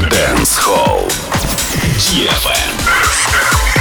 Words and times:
Dance 0.00 0.56
Hall. 0.56 1.04
DFM. 2.00 3.71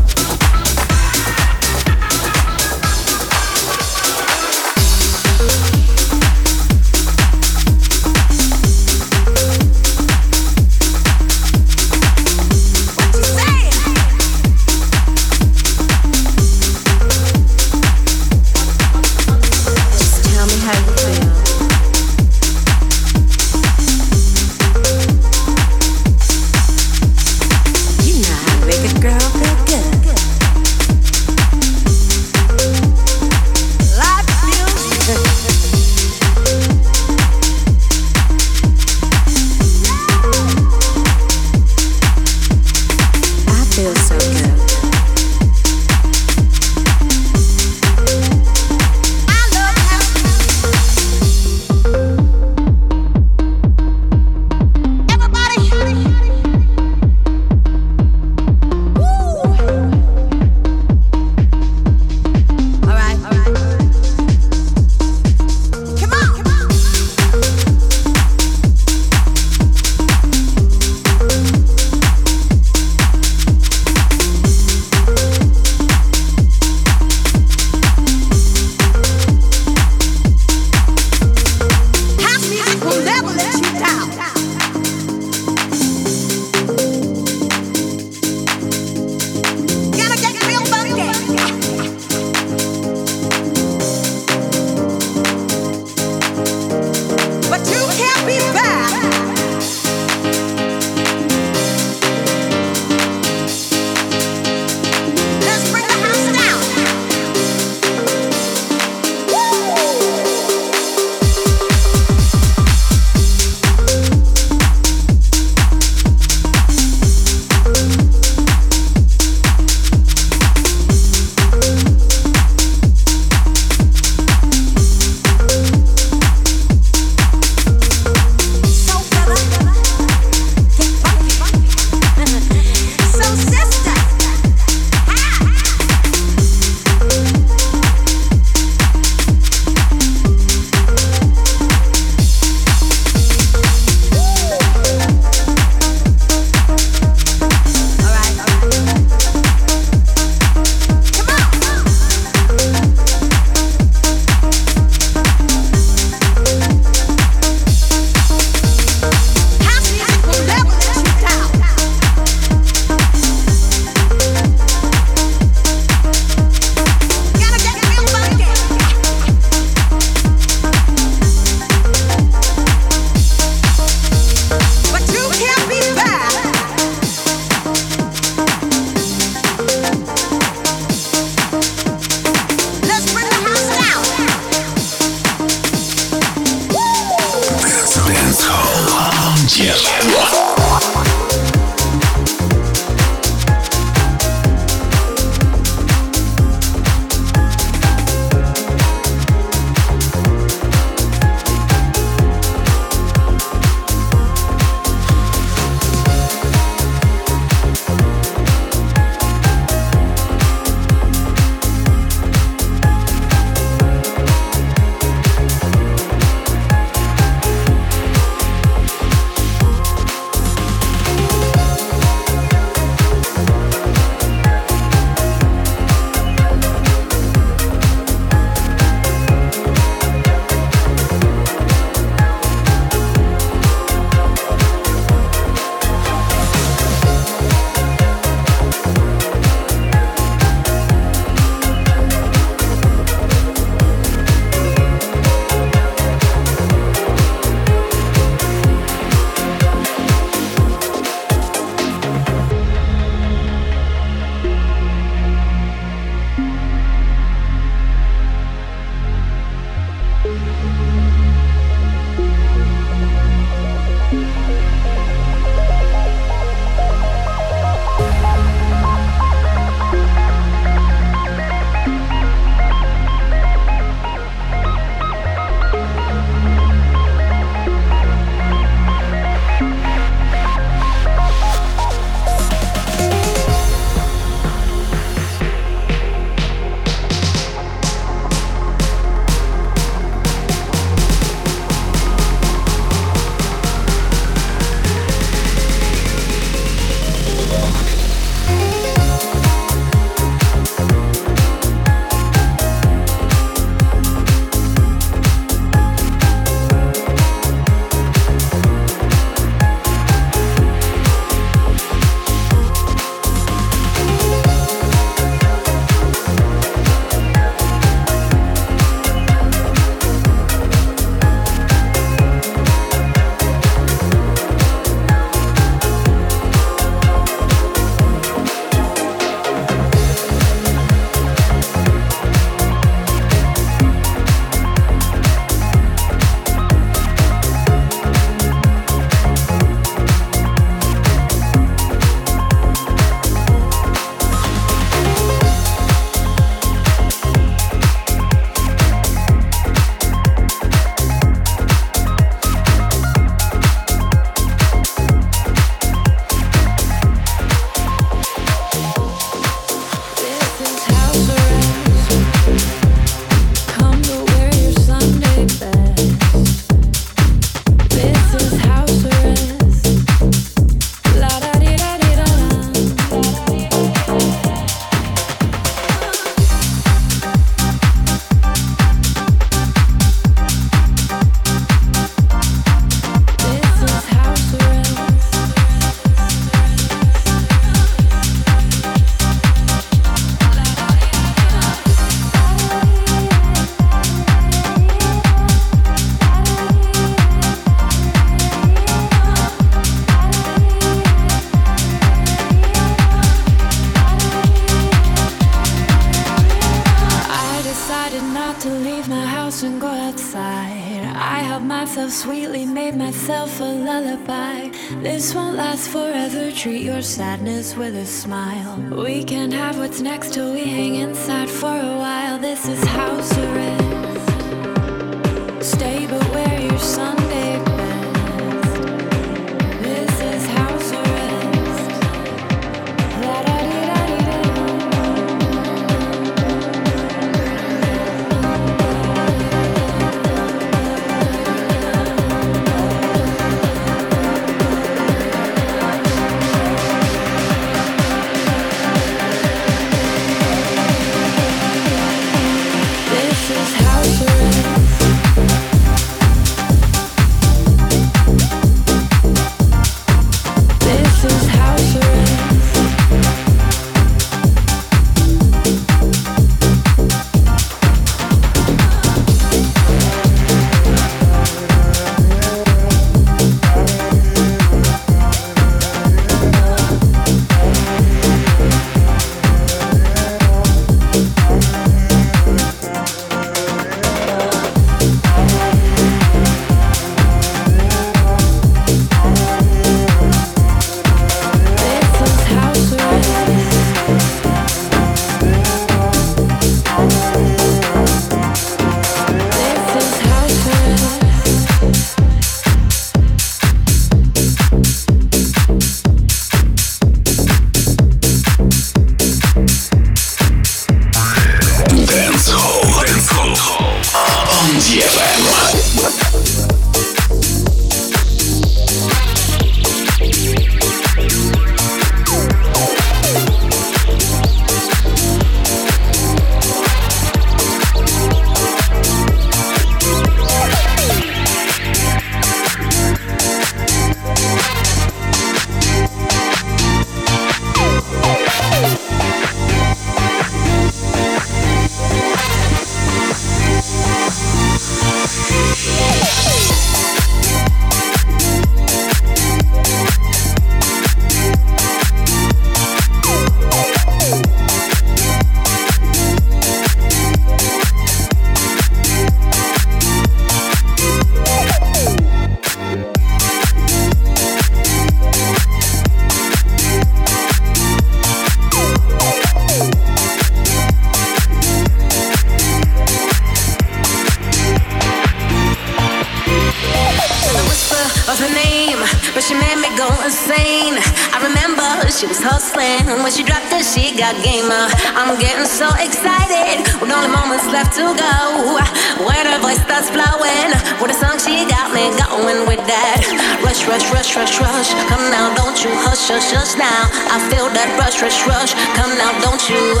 I'm 584.48 585.36
getting 585.36 585.68
so 585.68 585.84
excited 586.00 586.80
with 587.04 587.12
only 587.12 587.28
moments 587.28 587.68
left 587.68 587.92
to 588.00 588.16
go. 588.16 588.80
When 589.20 589.44
her 589.44 589.60
voice 589.60 589.76
starts 589.84 590.08
flowing, 590.08 590.72
with 591.04 591.12
a 591.12 591.18
song 591.20 591.36
she 591.36 591.68
got 591.68 591.92
me 591.92 592.08
going 592.16 592.64
with 592.64 592.80
that. 592.88 593.20
Rush, 593.60 593.84
rush, 593.84 594.08
rush, 594.08 594.32
rush, 594.40 594.56
rush. 594.56 594.90
Come 595.12 595.28
now, 595.28 595.52
don't 595.52 595.76
you 595.84 595.92
hush, 596.00 596.32
hush, 596.32 596.48
hush 596.48 596.80
now. 596.80 597.12
I 597.28 597.36
feel 597.52 597.68
that 597.76 597.92
rush, 598.00 598.24
rush, 598.24 598.40
rush. 598.48 598.72
Come 598.96 599.12
now, 599.20 599.36
don't 599.44 599.60
you? 599.68 600.00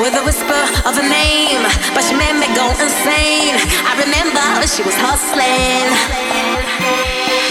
With 0.00 0.16
a 0.16 0.24
whisper 0.24 0.62
of 0.88 0.96
a 0.96 1.04
name, 1.04 1.60
but 1.92 2.00
she 2.08 2.16
made 2.16 2.40
me 2.40 2.48
go 2.56 2.64
insane. 2.80 3.60
I 3.84 3.92
remember 4.00 4.40
she 4.64 4.80
was 4.80 4.96
hustling. 4.96 5.92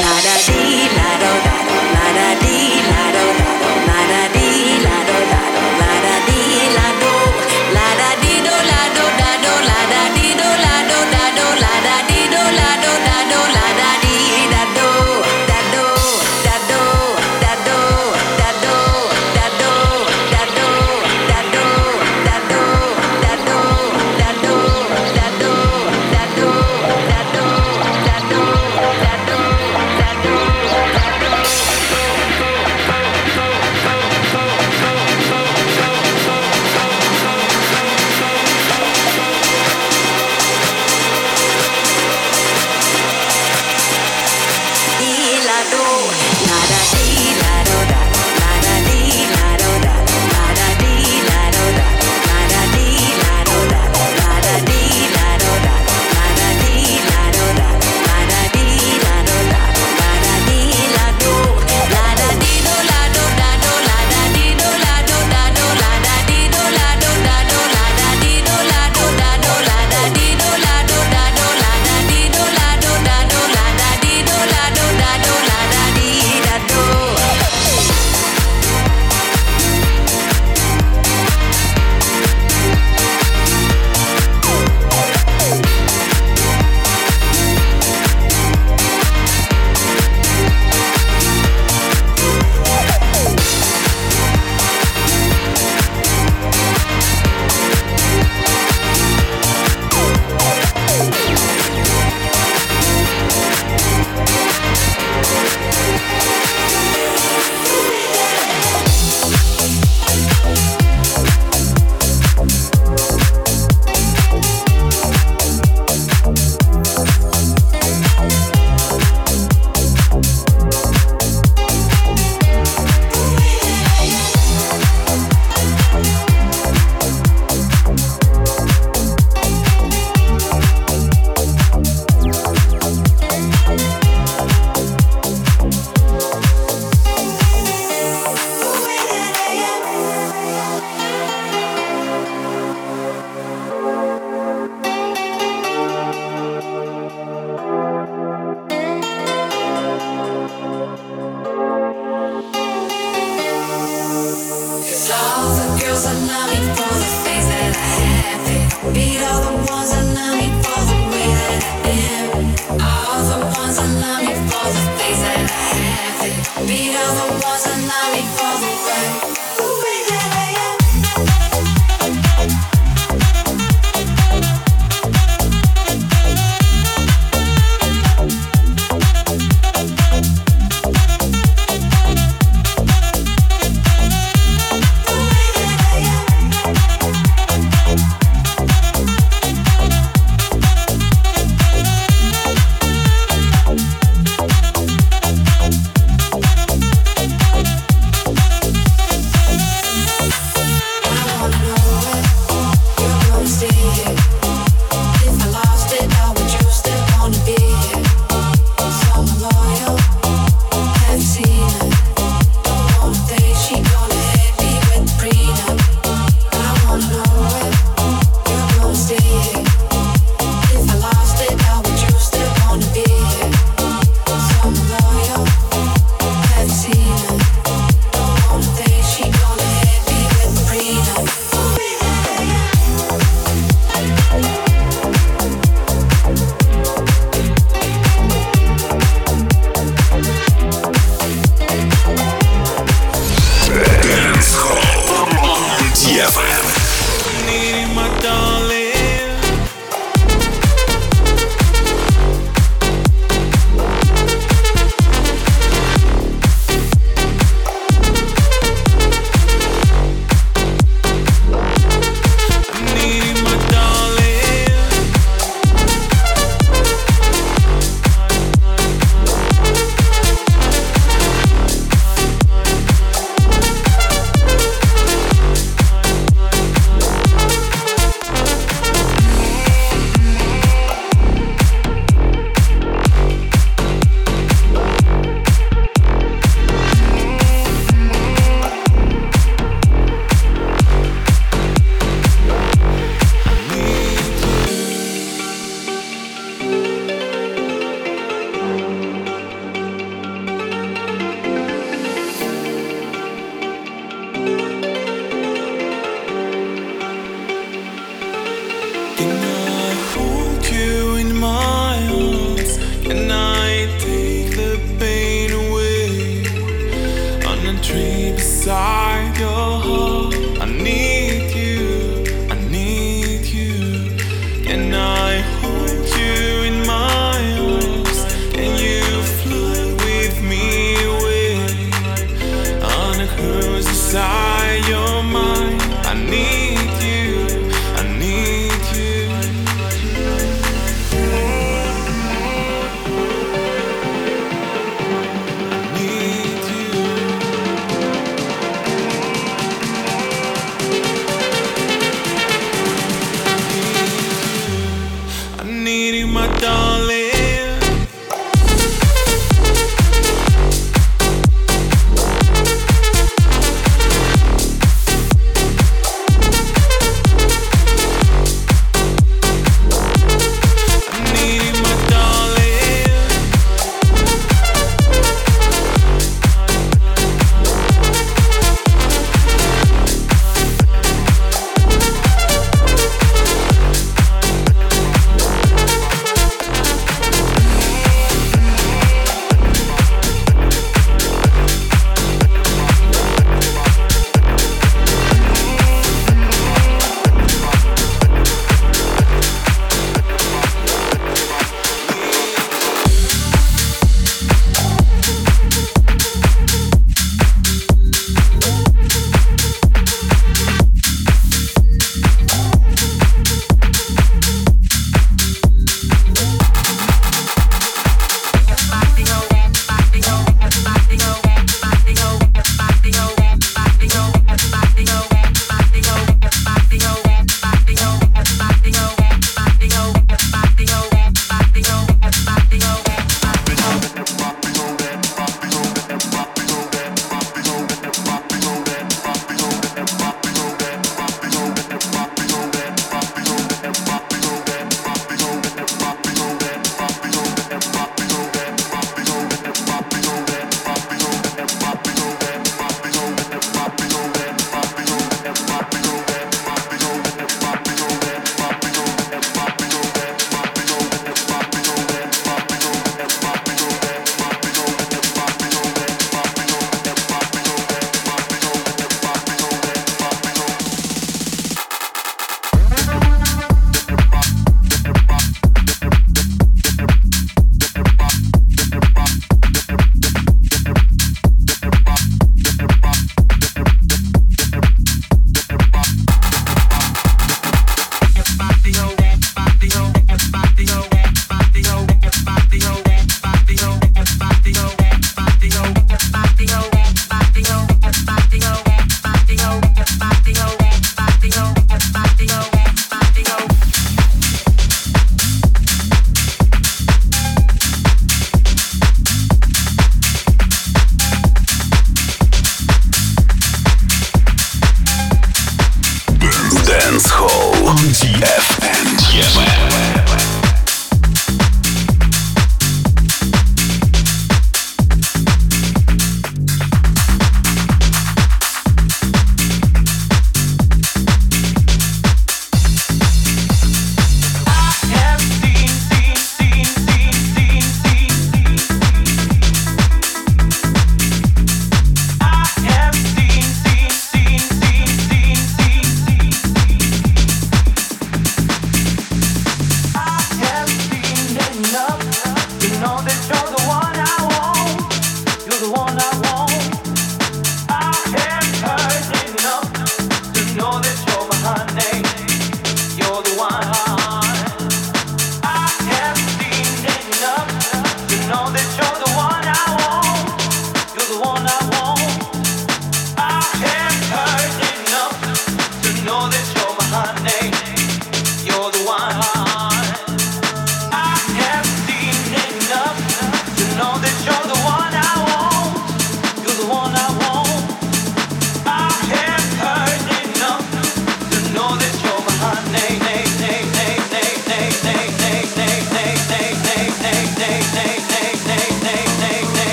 La 0.00 0.14
da 0.24 0.34
dee, 0.48 0.88
la 0.96 1.10
do 1.20 1.32
do, 1.44 1.56
la 1.92 2.06
da 2.16 2.28
dee, 2.40 2.80
la 2.88 3.04
do 3.12 3.24
do, 3.36 3.44
la 3.84 4.00
da 4.08 4.22
dee. 4.32 4.41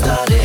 started. 0.00 0.39